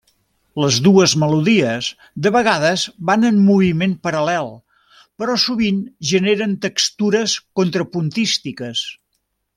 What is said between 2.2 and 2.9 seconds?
de vegades